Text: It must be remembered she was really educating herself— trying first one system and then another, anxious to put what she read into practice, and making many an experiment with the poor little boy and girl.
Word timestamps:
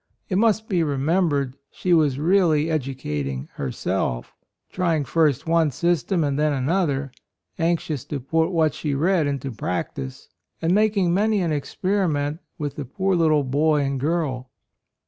It 0.29 0.39
must 0.39 0.67
be 0.67 0.81
remembered 0.81 1.57
she 1.69 1.93
was 1.93 2.17
really 2.17 2.71
educating 2.71 3.49
herself— 3.53 4.33
trying 4.71 5.05
first 5.05 5.45
one 5.45 5.69
system 5.69 6.23
and 6.23 6.39
then 6.39 6.53
another, 6.53 7.11
anxious 7.59 8.03
to 8.05 8.19
put 8.19 8.49
what 8.49 8.73
she 8.73 8.95
read 8.95 9.27
into 9.27 9.51
practice, 9.51 10.27
and 10.59 10.73
making 10.73 11.13
many 11.13 11.39
an 11.41 11.51
experiment 11.51 12.39
with 12.57 12.77
the 12.77 12.85
poor 12.85 13.15
little 13.15 13.43
boy 13.43 13.81
and 13.81 13.99
girl. 13.99 14.49